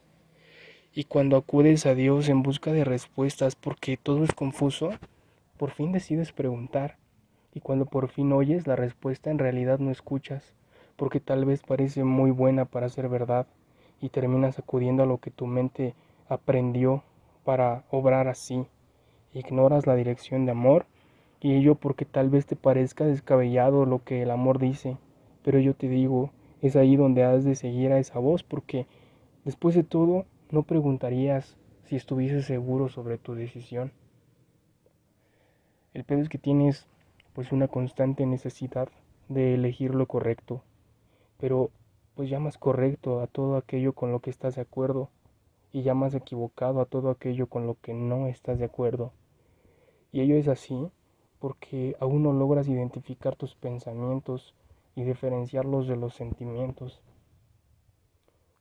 Y 0.99 1.05
cuando 1.05 1.37
acudes 1.37 1.85
a 1.85 1.95
Dios 1.95 2.31
en 2.31 2.43
busca 2.43 2.73
de 2.73 2.83
respuestas 2.83 3.55
porque 3.55 3.99
todo 3.99 4.25
es 4.25 4.33
confuso, 4.33 4.93
por 5.59 5.71
fin 5.71 5.93
decides 5.93 6.33
preguntar. 6.33 6.97
Y 7.53 7.61
cuando 7.61 7.85
por 7.85 8.09
fin 8.09 8.33
oyes 8.33 8.67
la 8.67 8.77
respuesta 8.77 9.31
en 9.31 9.39
realidad 9.39 9.79
no 9.79 9.91
escuchas 9.91 10.55
porque 10.97 11.21
tal 11.21 11.45
vez 11.45 11.63
parece 11.63 12.03
muy 12.03 12.31
buena 12.31 12.65
para 12.65 12.89
ser 12.89 13.11
verdad 13.11 13.47
y 14.01 14.09
terminas 14.09 14.59
acudiendo 14.59 15.03
a 15.03 15.07
lo 15.07 15.19
que 15.19 15.31
tu 15.31 15.47
mente 15.47 15.95
aprendió 16.31 17.03
para 17.45 17.85
obrar 17.91 18.27
así. 18.27 18.65
Ignoras 19.35 19.87
la 19.87 19.97
dirección 19.97 20.47
de 20.47 20.53
amor 20.53 20.87
y 21.43 21.57
ello 21.57 21.75
porque 21.75 22.07
tal 22.07 22.31
vez 22.31 22.47
te 22.47 22.57
parezca 22.57 23.05
descabellado 23.05 23.85
lo 23.85 24.03
que 24.03 24.23
el 24.23 24.31
amor 24.31 24.59
dice, 24.59 24.97
pero 25.45 25.59
yo 25.59 25.75
te 25.75 25.91
digo, 25.91 26.31
es 26.63 26.75
ahí 26.75 26.97
donde 26.97 27.23
has 27.23 27.45
de 27.45 27.55
seguir 27.55 27.93
a 27.93 27.99
esa 27.99 28.19
voz 28.19 28.43
porque 28.43 28.87
después 29.45 29.75
de 29.75 29.85
todo 29.85 30.25
no 30.51 30.63
preguntarías 30.63 31.57
si 31.85 31.97
estuvieses 31.97 32.47
seguro 32.47 32.89
sobre 32.89 33.19
tu 33.19 33.35
decisión. 33.35 33.93
El 35.95 36.05
pedo 36.05 36.21
es 36.21 36.29
que 36.29 36.39
tienes 36.39 36.87
pues 37.33 37.53
una 37.53 37.69
constante 37.69 38.27
necesidad 38.27 38.89
de 39.29 39.55
elegir 39.55 39.95
lo 39.95 40.07
correcto 40.07 40.63
pero 41.39 41.71
pues 42.15 42.31
llamas 42.31 42.59
correcto 42.59 43.21
a 43.21 43.27
todo 43.27 43.57
aquello 43.57 43.93
con 43.93 44.13
lo 44.13 44.21
que 44.21 44.31
estás 44.31 44.57
de 44.57 44.63
acuerdo 44.63 45.11
y 45.73 45.83
llamas 45.83 46.15
equivocado 46.15 46.81
a 46.81 46.87
todo 46.87 47.11
aquello 47.11 47.47
con 47.49 47.67
lo 47.67 47.77
que 47.81 47.93
no 47.93 48.27
estás 48.27 48.59
de 48.59 48.65
acuerdo. 48.65 49.13
Y 50.13 50.23
ello 50.23 50.37
es 50.37 50.49
así 50.49 50.89
porque 51.39 51.95
aún 52.01 52.23
no 52.23 52.33
logras 52.33 52.69
identificar 52.69 53.37
tus 53.37 53.55
pensamientos 53.55 54.55
y 54.95 55.03
diferenciarlos 55.03 55.87
de 55.87 55.97
los 55.97 56.15
sentimientos. 56.15 57.03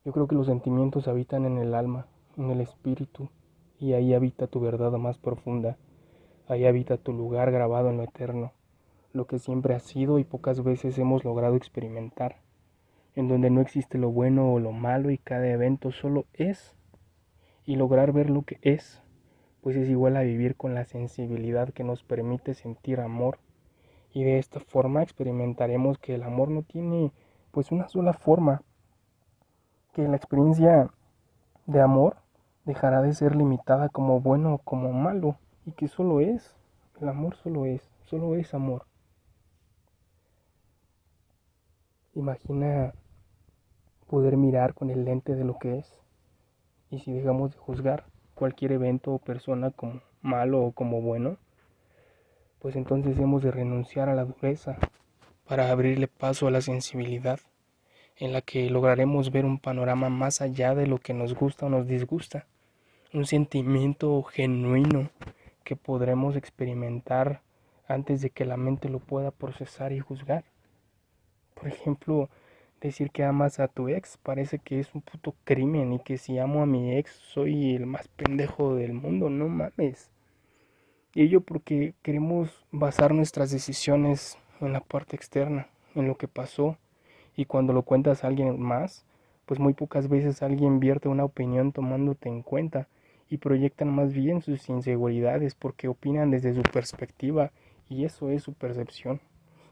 Yo 0.05 0.13
creo 0.13 0.27
que 0.27 0.35
los 0.35 0.47
sentimientos 0.47 1.07
habitan 1.07 1.45
en 1.45 1.57
el 1.57 1.73
alma, 1.73 2.07
en 2.37 2.51
el 2.51 2.61
espíritu, 2.61 3.29
y 3.79 3.93
ahí 3.93 4.13
habita 4.13 4.47
tu 4.47 4.61
verdad 4.61 4.91
más 4.93 5.17
profunda, 5.17 5.77
ahí 6.47 6.65
habita 6.65 6.97
tu 6.97 7.11
lugar 7.11 7.51
grabado 7.51 7.89
en 7.89 7.97
lo 7.97 8.03
eterno, 8.03 8.53
lo 9.11 9.27
que 9.27 9.39
siempre 9.39 9.75
ha 9.75 9.79
sido 9.79 10.19
y 10.19 10.23
pocas 10.23 10.63
veces 10.63 10.97
hemos 10.97 11.25
logrado 11.25 11.55
experimentar 11.55 12.37
en 13.15 13.29
donde 13.29 13.49
no 13.49 13.61
existe 13.61 13.97
lo 13.97 14.11
bueno 14.11 14.53
o 14.53 14.59
lo 14.59 14.71
malo 14.71 15.09
y 15.09 15.17
cada 15.17 15.47
evento 15.47 15.91
solo 15.91 16.25
es. 16.33 16.75
Y 17.65 17.77
lograr 17.77 18.11
ver 18.11 18.29
lo 18.29 18.43
que 18.43 18.59
es, 18.61 19.01
pues 19.61 19.75
es 19.75 19.89
igual 19.89 20.17
a 20.17 20.21
vivir 20.21 20.55
con 20.55 20.75
la 20.75 20.85
sensibilidad 20.85 21.69
que 21.69 21.83
nos 21.83 22.03
permite 22.03 22.53
sentir 22.53 22.99
amor. 22.99 23.39
Y 24.13 24.23
de 24.23 24.37
esta 24.37 24.59
forma 24.59 25.01
experimentaremos 25.01 25.97
que 25.97 26.13
el 26.15 26.23
amor 26.23 26.49
no 26.49 26.61
tiene 26.61 27.11
pues 27.51 27.71
una 27.71 27.87
sola 27.87 28.13
forma, 28.13 28.61
que 29.95 30.05
la 30.09 30.17
experiencia 30.17 30.89
de 31.67 31.79
amor 31.79 32.17
dejará 32.65 33.01
de 33.01 33.13
ser 33.13 33.33
limitada 33.33 33.87
como 33.87 34.19
bueno 34.19 34.55
o 34.55 34.57
como 34.57 34.91
malo, 34.91 35.37
y 35.65 35.71
que 35.71 35.87
solo 35.87 36.19
es, 36.19 36.53
el 36.99 37.07
amor 37.07 37.37
solo 37.37 37.65
es, 37.65 37.81
solo 38.03 38.35
es 38.35 38.53
amor. 38.53 38.85
Imagina 42.13 42.93
poder 44.07 44.35
mirar 44.35 44.73
con 44.73 44.89
el 44.89 45.05
lente 45.05 45.33
de 45.33 45.45
lo 45.45 45.57
que 45.59 45.77
es. 45.77 45.99
Y 46.89 46.99
si 46.99 47.13
dejamos 47.13 47.53
de 47.53 47.57
juzgar 47.57 48.03
cualquier 48.35 48.73
evento 48.73 49.13
o 49.13 49.19
persona 49.19 49.71
como 49.71 50.01
malo 50.21 50.61
o 50.61 50.71
como 50.73 51.01
bueno, 51.01 51.37
pues 52.59 52.75
entonces 52.75 53.17
hemos 53.17 53.43
de 53.43 53.51
renunciar 53.51 54.09
a 54.09 54.15
la 54.15 54.25
dureza 54.25 54.77
para 55.47 55.71
abrirle 55.71 56.07
paso 56.07 56.47
a 56.47 56.51
la 56.51 56.61
sensibilidad, 56.61 57.39
en 58.17 58.33
la 58.33 58.41
que 58.41 58.69
lograremos 58.69 59.31
ver 59.31 59.45
un 59.45 59.59
panorama 59.59 60.09
más 60.09 60.41
allá 60.41 60.75
de 60.75 60.87
lo 60.87 60.99
que 60.99 61.13
nos 61.13 61.33
gusta 61.35 61.65
o 61.65 61.69
nos 61.69 61.87
disgusta, 61.87 62.45
un 63.13 63.25
sentimiento 63.25 64.21
genuino 64.23 65.09
que 65.63 65.75
podremos 65.75 66.35
experimentar 66.35 67.41
antes 67.87 68.21
de 68.21 68.29
que 68.29 68.45
la 68.45 68.57
mente 68.57 68.89
lo 68.89 68.99
pueda 68.99 69.31
procesar 69.31 69.91
y 69.91 69.99
juzgar. 69.99 70.43
Por 71.53 71.67
ejemplo, 71.67 72.29
decir 72.81 73.11
que 73.11 73.23
amas 73.23 73.59
a 73.59 73.67
tu 73.67 73.89
ex 73.89 74.17
parece 74.17 74.59
que 74.59 74.79
es 74.79 74.93
un 74.93 75.01
puto 75.01 75.35
crimen 75.43 75.93
y 75.93 75.99
que 75.99 76.17
si 76.17 76.37
amo 76.37 76.61
a 76.61 76.65
mi 76.65 76.95
ex 76.97 77.11
soy 77.11 77.75
el 77.75 77.85
más 77.85 78.07
pendejo 78.09 78.75
del 78.75 78.93
mundo, 78.93 79.29
no 79.29 79.47
mames. 79.47 80.09
Y 81.13 81.23
ello 81.23 81.41
porque 81.41 81.93
queremos 82.01 82.65
basar 82.71 83.13
nuestras 83.13 83.51
decisiones 83.51 84.37
en 84.61 84.73
la 84.73 84.81
parte 84.81 85.15
externa, 85.15 85.69
en 85.95 86.07
lo 86.07 86.15
que 86.15 86.27
pasó, 86.27 86.77
y 87.35 87.45
cuando 87.45 87.73
lo 87.73 87.83
cuentas 87.83 88.23
a 88.23 88.27
alguien 88.27 88.59
más, 88.59 89.05
pues 89.45 89.59
muy 89.59 89.73
pocas 89.73 90.09
veces 90.09 90.41
alguien 90.41 90.79
vierte 90.79 91.07
una 91.07 91.25
opinión 91.25 91.71
tomándote 91.71 92.29
en 92.29 92.41
cuenta 92.41 92.87
y 93.29 93.37
proyectan 93.37 93.93
más 93.93 94.13
bien 94.13 94.41
sus 94.41 94.69
inseguridades 94.69 95.55
porque 95.55 95.87
opinan 95.87 96.31
desde 96.31 96.53
su 96.53 96.61
perspectiva 96.61 97.51
y 97.89 98.05
eso 98.05 98.29
es 98.29 98.43
su 98.43 98.53
percepción 98.53 99.19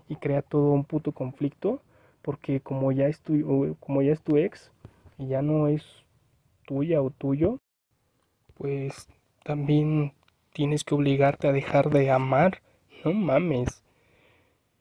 y 0.08 0.15
crea 0.17 0.41
todo 0.41 0.72
un 0.72 0.84
puto 0.84 1.12
conflicto 1.12 1.82
porque 2.22 2.62
como 2.62 2.91
ya 2.91 3.08
es 3.08 3.20
tu, 3.22 3.75
como 3.79 4.01
ya 4.01 4.13
es 4.13 4.22
tu 4.22 4.38
ex 4.38 4.72
y 5.17 5.27
ya 5.27 5.41
no 5.41 5.67
es 5.67 5.84
tuya 6.65 7.01
o 7.01 7.10
tuyo, 7.10 7.60
pues 8.55 9.08
también 9.43 10.13
tienes 10.53 10.84
que 10.84 10.96
obligarte 10.96 11.48
a 11.48 11.51
dejar 11.51 11.89
de 11.89 12.12
amar. 12.12 12.62
No 13.03 13.13
mames. 13.13 13.84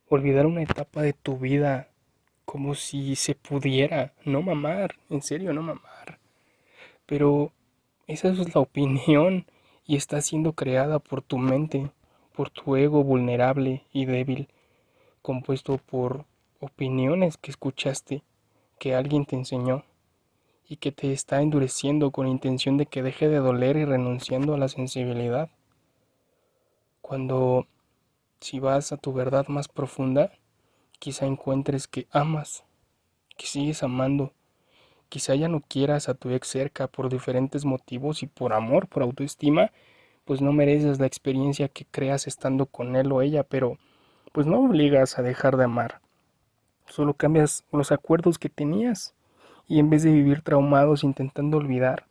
Olvidar 0.08 0.46
una 0.46 0.62
etapa 0.62 1.02
de 1.02 1.12
tu 1.14 1.38
vida 1.38 1.88
como 2.52 2.74
si 2.74 3.16
se 3.16 3.34
pudiera. 3.34 4.12
No 4.26 4.42
mamar. 4.42 4.96
En 5.08 5.22
serio, 5.22 5.54
no 5.54 5.62
mamar. 5.62 6.18
Pero 7.06 7.50
esa 8.06 8.28
es 8.28 8.54
la 8.54 8.60
opinión 8.60 9.46
y 9.86 9.96
está 9.96 10.20
siendo 10.20 10.52
creada 10.52 10.98
por 10.98 11.22
tu 11.22 11.38
mente, 11.38 11.90
por 12.34 12.50
tu 12.50 12.76
ego 12.76 13.02
vulnerable 13.04 13.84
y 13.90 14.04
débil, 14.04 14.48
compuesto 15.22 15.78
por 15.78 16.26
opiniones 16.60 17.38
que 17.38 17.50
escuchaste, 17.50 18.22
que 18.78 18.94
alguien 18.94 19.24
te 19.24 19.36
enseñó 19.36 19.84
y 20.68 20.76
que 20.76 20.92
te 20.92 21.10
está 21.10 21.40
endureciendo 21.40 22.10
con 22.10 22.28
intención 22.28 22.76
de 22.76 22.84
que 22.84 23.02
deje 23.02 23.30
de 23.30 23.38
doler 23.38 23.78
y 23.78 23.86
renunciando 23.86 24.52
a 24.52 24.58
la 24.58 24.68
sensibilidad. 24.68 25.48
Cuando 27.00 27.66
si 28.40 28.60
vas 28.60 28.92
a 28.92 28.98
tu 28.98 29.14
verdad 29.14 29.48
más 29.48 29.68
profunda, 29.68 30.32
quizá 31.02 31.26
encuentres 31.26 31.88
que 31.88 32.06
amas, 32.12 32.62
que 33.36 33.48
sigues 33.48 33.82
amando, 33.82 34.32
quizá 35.08 35.34
ya 35.34 35.48
no 35.48 35.60
quieras 35.60 36.08
a 36.08 36.14
tu 36.14 36.30
ex 36.30 36.46
cerca 36.46 36.86
por 36.86 37.08
diferentes 37.08 37.64
motivos 37.64 38.22
y 38.22 38.28
por 38.28 38.52
amor, 38.52 38.86
por 38.86 39.02
autoestima, 39.02 39.72
pues 40.24 40.40
no 40.40 40.52
mereces 40.52 41.00
la 41.00 41.06
experiencia 41.06 41.66
que 41.66 41.86
creas 41.86 42.28
estando 42.28 42.66
con 42.66 42.94
él 42.94 43.10
o 43.10 43.20
ella, 43.20 43.42
pero 43.42 43.78
pues 44.30 44.46
no 44.46 44.60
obligas 44.60 45.18
a 45.18 45.22
dejar 45.22 45.56
de 45.56 45.64
amar. 45.64 46.00
Solo 46.86 47.14
cambias 47.14 47.64
los 47.72 47.90
acuerdos 47.90 48.38
que 48.38 48.48
tenías 48.48 49.12
y 49.66 49.80
en 49.80 49.90
vez 49.90 50.04
de 50.04 50.12
vivir 50.12 50.42
traumados 50.42 51.02
intentando 51.02 51.56
olvidar, 51.56 52.06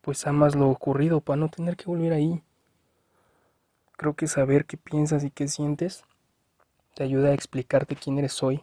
pues 0.00 0.26
amas 0.26 0.56
lo 0.56 0.68
ocurrido 0.70 1.20
para 1.20 1.36
no 1.36 1.50
tener 1.50 1.76
que 1.76 1.84
volver 1.84 2.14
ahí. 2.14 2.42
Creo 3.96 4.14
que 4.14 4.26
saber 4.26 4.64
qué 4.64 4.76
piensas 4.76 5.22
y 5.22 5.30
qué 5.30 5.46
sientes 5.46 6.02
te 6.94 7.04
ayuda 7.04 7.30
a 7.30 7.34
explicarte 7.34 7.96
quién 7.96 8.18
eres 8.18 8.42
hoy 8.42 8.62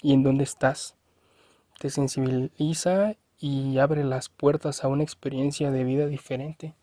y 0.00 0.12
en 0.12 0.22
dónde 0.22 0.44
estás 0.44 0.96
te 1.82 1.90
sensibiliza 1.90 3.16
y 3.40 3.78
abre 3.78 4.04
las 4.04 4.28
puertas 4.28 4.84
a 4.84 4.88
una 4.88 5.02
experiencia 5.02 5.72
de 5.72 5.82
vida 5.82 6.06
diferente. 6.06 6.74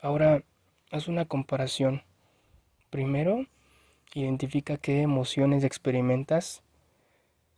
Ahora, 0.00 0.42
haz 0.90 1.08
una 1.08 1.26
comparación. 1.26 2.04
Primero, 2.88 3.44
identifica 4.14 4.78
qué 4.78 5.02
emociones 5.02 5.62
experimentas 5.62 6.62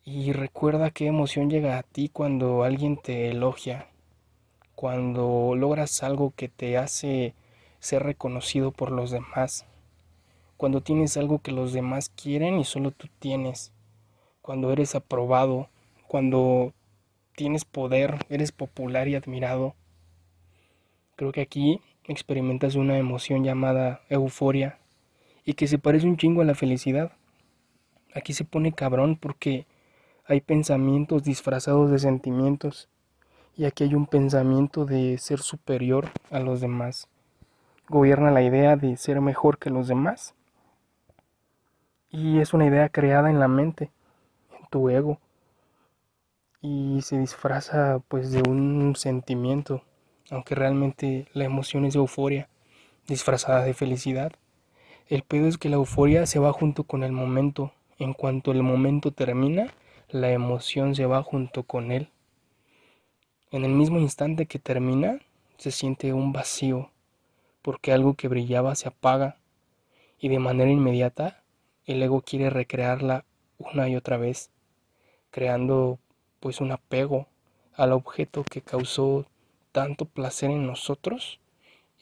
y 0.05 0.33
recuerda 0.33 0.91
qué 0.91 1.07
emoción 1.07 1.51
llega 1.51 1.79
a 1.79 1.85
ti 1.85 2.09
cuando 2.09 2.65
alguien 2.65 2.97
te 2.97 3.29
elogia, 3.29 3.87
cuando 4.75 5.55
logras 5.55 6.03
algo 6.03 6.33
que 6.35 6.49
te 6.49 6.79
hace 6.79 7.35
ser 7.79 8.03
reconocido 8.03 8.73
por 8.73 8.91
los 8.91 9.13
demás, 9.13 9.67
cuando 10.61 10.83
tienes 10.83 11.17
algo 11.17 11.39
que 11.39 11.53
los 11.53 11.73
demás 11.73 12.11
quieren 12.11 12.59
y 12.59 12.65
solo 12.65 12.91
tú 12.91 13.09
tienes, 13.19 13.73
cuando 14.43 14.71
eres 14.71 14.95
aprobado, 14.95 15.71
cuando 16.07 16.75
tienes 17.35 17.65
poder, 17.65 18.19
eres 18.29 18.53
popular 18.53 19.09
y 19.09 19.15
admirado. 19.15 19.75
Creo 21.17 21.33
que 21.33 21.41
aquí 21.41 21.81
experimentas 22.05 22.75
una 22.75 22.99
emoción 22.99 23.43
llamada 23.43 24.03
euforia 24.11 24.79
y 25.47 25.55
que 25.55 25.67
se 25.67 25.79
parece 25.79 26.07
un 26.07 26.19
chingo 26.19 26.43
a 26.43 26.45
la 26.45 26.55
felicidad. 26.55 27.13
Aquí 28.15 28.35
se 28.35 28.45
pone 28.45 28.75
cabrón 28.75 29.17
porque 29.17 29.65
hay 30.27 30.43
pensamientos 30.43 31.23
disfrazados 31.23 31.91
de 31.91 32.01
sentimientos 32.01 32.91
y 33.57 33.65
aquí 33.65 33.85
hay 33.85 33.95
un 33.95 34.05
pensamiento 34.05 34.85
de 34.85 35.17
ser 35.17 35.39
superior 35.39 36.11
a 36.31 36.39
los 36.39 36.61
demás. 36.61 37.09
Gobierna 37.89 38.31
la 38.31 38.43
idea 38.43 38.77
de 38.77 38.99
ser 38.99 39.23
mejor 39.23 39.57
que 39.57 39.71
los 39.71 39.89
demás. 39.89 40.35
Y 42.11 42.41
es 42.41 42.53
una 42.53 42.67
idea 42.67 42.89
creada 42.89 43.31
en 43.31 43.39
la 43.39 43.49
mente, 43.49 43.91
en 44.59 44.67
tu 44.69 44.89
ego 44.91 45.19
y 46.63 47.01
se 47.03 47.19
disfraza 47.19 48.03
pues 48.09 48.33
de 48.33 48.43
un 48.43 48.95
sentimiento, 48.97 49.83
aunque 50.31 50.55
realmente 50.55 51.27
la 51.33 51.45
emoción 51.45 51.85
es 51.85 51.95
euforia, 51.95 52.49
disfrazada 53.07 53.65
de 53.65 53.75
felicidad. 53.75 54.33
El 55.09 55.23
pedo 55.23 55.49
es 55.49 55.59
que 55.59 55.69
la 55.69 55.77
euforia 55.77 56.27
se 56.27 56.39
va 56.39 56.53
junto 56.53 56.85
con 56.85 57.03
el 57.03 57.13
momento. 57.13 57.73
En 57.99 58.15
cuanto 58.15 58.53
el 58.53 58.63
momento 58.63 59.13
termina, 59.13 59.73
la 60.09 60.31
emoción 60.31 60.95
se 60.95 61.07
va 61.07 61.23
junto 61.23 61.65
con 61.65 61.91
él. 61.91 62.11
En 63.51 63.65
el 63.65 63.73
mismo 63.73 63.99
instante 63.99 64.47
que 64.47 64.59
termina, 64.59 65.19
se 65.57 65.71
siente 65.71 66.13
un 66.13 66.33
vacío, 66.33 66.91
porque 67.63 67.93
algo 67.93 68.15
que 68.15 68.29
brillaba 68.29 68.75
se 68.75 68.89
apaga 68.89 69.37
y 70.19 70.29
de 70.29 70.39
manera 70.39 70.71
inmediata 70.71 71.40
el 71.93 72.03
ego 72.03 72.23
quiere 72.23 72.51
recrearla 72.51 73.25
una 73.59 73.89
y 73.89 73.97
otra 73.97 74.17
vez, 74.17 74.51
creando 75.31 75.99
pues 76.41 76.61
un 76.61 76.73
apego 76.73 77.27
al 77.75 77.93
objeto 77.93 78.45
que 78.45 78.63
causó 78.63 79.27
tanto 79.73 80.05
placer 80.05 80.51
en 80.51 80.67
nosotros 80.67 81.41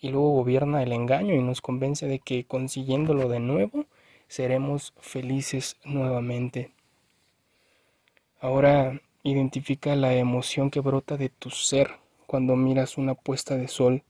y 0.00 0.10
luego 0.10 0.30
gobierna 0.30 0.82
el 0.82 0.92
engaño 0.92 1.34
y 1.34 1.42
nos 1.42 1.60
convence 1.60 2.06
de 2.06 2.20
que 2.20 2.44
consiguiéndolo 2.44 3.28
de 3.28 3.40
nuevo 3.40 3.86
seremos 4.28 4.94
felices 5.00 5.76
nuevamente. 5.84 6.70
Ahora 8.40 9.00
identifica 9.22 9.96
la 9.96 10.14
emoción 10.14 10.70
que 10.70 10.80
brota 10.80 11.16
de 11.16 11.28
tu 11.28 11.50
ser 11.50 11.90
cuando 12.26 12.56
miras 12.56 12.98
una 12.98 13.14
puesta 13.14 13.56
de 13.56 13.68
sol, 13.68 14.02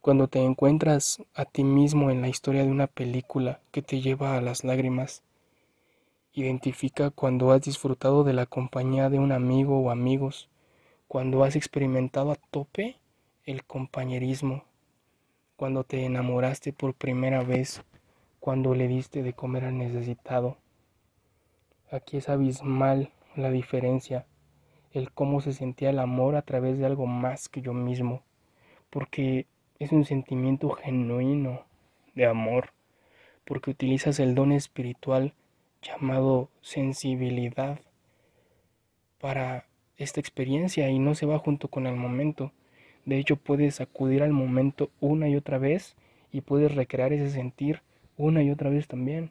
cuando 0.00 0.28
te 0.28 0.40
encuentras 0.42 1.22
a 1.34 1.44
ti 1.44 1.64
mismo 1.64 2.10
en 2.10 2.20
la 2.22 2.28
historia 2.28 2.64
de 2.64 2.70
una 2.70 2.86
película 2.86 3.60
que 3.70 3.82
te 3.82 4.00
lleva 4.00 4.36
a 4.36 4.40
las 4.40 4.64
lágrimas 4.64 5.22
Identifica 6.32 7.10
cuando 7.10 7.50
has 7.50 7.62
disfrutado 7.62 8.22
de 8.22 8.32
la 8.32 8.46
compañía 8.46 9.10
de 9.10 9.18
un 9.18 9.32
amigo 9.32 9.80
o 9.80 9.90
amigos, 9.90 10.48
cuando 11.08 11.42
has 11.42 11.56
experimentado 11.56 12.30
a 12.30 12.36
tope 12.36 12.98
el 13.46 13.64
compañerismo, 13.64 14.62
cuando 15.56 15.82
te 15.82 16.04
enamoraste 16.04 16.72
por 16.72 16.94
primera 16.94 17.42
vez, 17.42 17.82
cuando 18.38 18.76
le 18.76 18.86
diste 18.86 19.24
de 19.24 19.32
comer 19.32 19.64
al 19.64 19.76
necesitado. 19.76 20.56
Aquí 21.90 22.18
es 22.18 22.28
abismal 22.28 23.10
la 23.34 23.50
diferencia, 23.50 24.24
el 24.92 25.10
cómo 25.10 25.40
se 25.40 25.52
sentía 25.52 25.90
el 25.90 25.98
amor 25.98 26.36
a 26.36 26.42
través 26.42 26.78
de 26.78 26.86
algo 26.86 27.06
más 27.06 27.48
que 27.48 27.60
yo 27.60 27.74
mismo, 27.74 28.22
porque 28.88 29.48
es 29.80 29.92
un 29.92 30.04
sentimiento 30.04 30.70
genuino 30.70 31.64
de 32.14 32.26
amor, 32.26 32.74
porque 33.46 33.70
utilizas 33.70 34.20
el 34.20 34.34
don 34.34 34.52
espiritual 34.52 35.32
llamado 35.80 36.50
sensibilidad 36.60 37.80
para 39.18 39.64
esta 39.96 40.20
experiencia 40.20 40.90
y 40.90 40.98
no 40.98 41.14
se 41.14 41.24
va 41.24 41.38
junto 41.38 41.68
con 41.68 41.86
el 41.86 41.96
momento. 41.96 42.52
De 43.06 43.18
hecho, 43.18 43.36
puedes 43.36 43.80
acudir 43.80 44.22
al 44.22 44.32
momento 44.32 44.90
una 45.00 45.30
y 45.30 45.36
otra 45.36 45.56
vez 45.56 45.96
y 46.30 46.42
puedes 46.42 46.74
recrear 46.74 47.14
ese 47.14 47.30
sentir 47.30 47.80
una 48.18 48.42
y 48.42 48.50
otra 48.50 48.68
vez 48.68 48.86
también. 48.86 49.30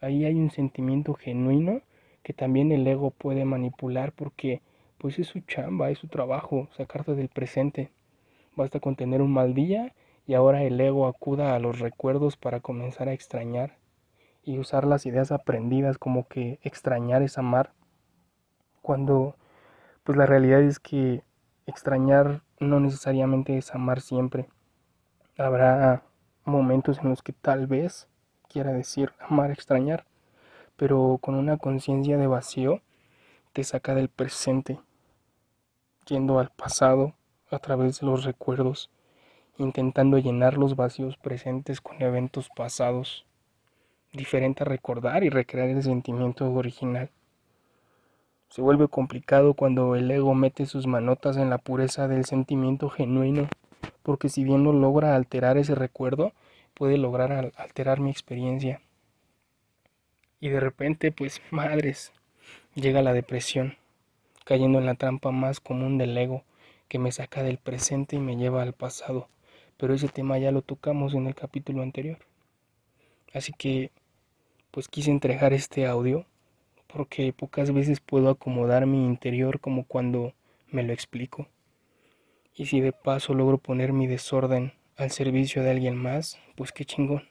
Ahí 0.00 0.24
hay 0.26 0.34
un 0.34 0.52
sentimiento 0.52 1.12
genuino 1.14 1.82
que 2.22 2.34
también 2.34 2.70
el 2.70 2.86
ego 2.86 3.10
puede 3.10 3.44
manipular 3.44 4.12
porque 4.12 4.62
pues 4.96 5.18
es 5.18 5.26
su 5.26 5.40
chamba, 5.40 5.90
es 5.90 5.98
su 5.98 6.06
trabajo, 6.06 6.68
sacarte 6.76 7.16
del 7.16 7.28
presente. 7.28 7.90
Basta 8.56 8.78
con 8.78 8.94
tener 8.94 9.20
un 9.20 9.32
mal 9.32 9.52
día 9.54 9.94
y 10.26 10.34
ahora 10.34 10.62
el 10.62 10.80
ego 10.80 11.06
acuda 11.06 11.54
a 11.54 11.58
los 11.58 11.80
recuerdos 11.80 12.36
para 12.36 12.60
comenzar 12.60 13.08
a 13.08 13.12
extrañar 13.12 13.76
y 14.44 14.58
usar 14.58 14.86
las 14.86 15.06
ideas 15.06 15.32
aprendidas 15.32 15.98
como 15.98 16.28
que 16.28 16.60
extrañar 16.62 17.22
es 17.22 17.38
amar, 17.38 17.72
cuando 18.82 19.36
pues 20.04 20.16
la 20.16 20.26
realidad 20.26 20.62
es 20.62 20.78
que 20.78 21.22
extrañar 21.66 22.42
no 22.60 22.78
necesariamente 22.78 23.56
es 23.56 23.74
amar 23.74 24.00
siempre. 24.00 24.48
Habrá 25.36 26.02
momentos 26.44 26.98
en 26.98 27.08
los 27.08 27.22
que 27.22 27.32
tal 27.32 27.66
vez 27.66 28.06
quiera 28.48 28.72
decir 28.72 29.12
amar, 29.18 29.50
extrañar, 29.50 30.04
pero 30.76 31.18
con 31.20 31.34
una 31.34 31.56
conciencia 31.56 32.18
de 32.18 32.26
vacío 32.26 32.82
te 33.52 33.64
saca 33.64 33.94
del 33.94 34.08
presente, 34.08 34.78
yendo 36.06 36.38
al 36.38 36.50
pasado 36.50 37.14
a 37.54 37.58
través 37.60 38.00
de 38.00 38.06
los 38.06 38.24
recuerdos, 38.24 38.90
intentando 39.58 40.18
llenar 40.18 40.58
los 40.58 40.76
vacíos 40.76 41.16
presentes 41.16 41.80
con 41.80 42.02
eventos 42.02 42.48
pasados 42.54 43.24
diferente 44.12 44.62
a 44.62 44.66
recordar 44.66 45.24
y 45.24 45.28
recrear 45.28 45.68
el 45.68 45.82
sentimiento 45.82 46.50
original. 46.52 47.10
Se 48.48 48.62
vuelve 48.62 48.88
complicado 48.88 49.54
cuando 49.54 49.96
el 49.96 50.10
ego 50.10 50.34
mete 50.34 50.66
sus 50.66 50.86
manotas 50.86 51.36
en 51.36 51.50
la 51.50 51.58
pureza 51.58 52.06
del 52.06 52.24
sentimiento 52.24 52.88
genuino, 52.88 53.48
porque 54.02 54.28
si 54.28 54.44
bien 54.44 54.62
no 54.62 54.72
logra 54.72 55.16
alterar 55.16 55.58
ese 55.58 55.74
recuerdo, 55.74 56.32
puede 56.74 56.98
lograr 56.98 57.52
alterar 57.56 58.00
mi 58.00 58.10
experiencia. 58.10 58.80
Y 60.40 60.50
de 60.50 60.60
repente, 60.60 61.10
pues 61.10 61.42
madres, 61.50 62.12
llega 62.74 63.02
la 63.02 63.12
depresión, 63.12 63.76
cayendo 64.44 64.78
en 64.78 64.86
la 64.86 64.94
trampa 64.94 65.32
más 65.32 65.58
común 65.58 65.98
del 65.98 66.16
ego, 66.16 66.44
que 66.94 67.00
me 67.00 67.10
saca 67.10 67.42
del 67.42 67.58
presente 67.58 68.14
y 68.14 68.20
me 68.20 68.36
lleva 68.36 68.62
al 68.62 68.72
pasado. 68.72 69.26
Pero 69.76 69.94
ese 69.94 70.06
tema 70.06 70.38
ya 70.38 70.52
lo 70.52 70.62
tocamos 70.62 71.12
en 71.14 71.26
el 71.26 71.34
capítulo 71.34 71.82
anterior. 71.82 72.18
Así 73.32 73.52
que 73.52 73.90
pues 74.70 74.86
quise 74.86 75.10
entregar 75.10 75.52
este 75.52 75.86
audio 75.86 76.24
porque 76.86 77.32
pocas 77.32 77.72
veces 77.72 77.98
puedo 77.98 78.28
acomodar 78.30 78.86
mi 78.86 79.06
interior 79.06 79.58
como 79.58 79.82
cuando 79.82 80.34
me 80.68 80.84
lo 80.84 80.92
explico. 80.92 81.48
Y 82.54 82.66
si 82.66 82.80
de 82.80 82.92
paso 82.92 83.34
logro 83.34 83.58
poner 83.58 83.92
mi 83.92 84.06
desorden 84.06 84.72
al 84.96 85.10
servicio 85.10 85.64
de 85.64 85.72
alguien 85.72 85.96
más, 85.96 86.38
pues 86.54 86.70
qué 86.70 86.84
chingón. 86.84 87.24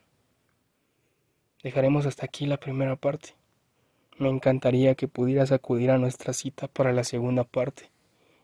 Dejaremos 1.63 2.05
hasta 2.05 2.25
aquí 2.25 2.47
la 2.47 2.57
primera 2.57 2.97
parte. 2.97 3.29
Me 4.17 4.27
encantaría 4.27 4.95
que 4.95 5.07
pudieras 5.07 5.53
acudir 5.53 5.89
a 5.89 5.97
nuestra 5.97 6.33
cita 6.33 6.67
para 6.67 6.91
la 6.91 7.05
segunda 7.05 7.45
parte, 7.45 7.92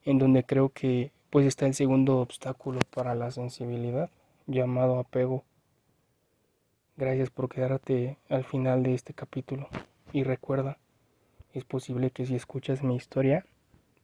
en 0.10 0.18
donde 0.18 0.44
creo 0.44 0.70
que 0.70 1.12
pues 1.30 1.46
está 1.46 1.68
el 1.68 1.76
segundo 1.76 2.18
obstáculo 2.20 2.80
para 2.96 3.14
la 3.14 3.30
sensibilidad, 3.30 4.10
llamado 4.48 4.98
apego. 4.98 5.44
Gracias 6.98 7.30
por 7.30 7.48
quedarte 7.48 8.18
al 8.28 8.44
final 8.44 8.82
de 8.82 8.96
este 8.96 9.14
capítulo 9.14 9.70
y 10.12 10.24
recuerda, 10.24 10.80
es 11.54 11.64
posible 11.64 12.10
que 12.10 12.26
si 12.26 12.34
escuchas 12.34 12.82
mi 12.82 12.96
historia, 12.96 13.46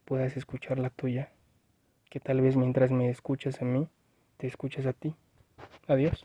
puedas 0.04 0.36
escuchar 0.36 0.78
la 0.78 0.90
tuya, 0.90 1.32
que 2.08 2.20
tal 2.20 2.40
vez 2.40 2.54
mientras 2.54 2.92
me 2.92 3.10
escuchas 3.10 3.60
a 3.60 3.64
mí, 3.64 3.88
te 4.36 4.46
escuchas 4.46 4.86
a 4.86 4.92
ti. 4.92 5.12
Adiós. 5.88 6.24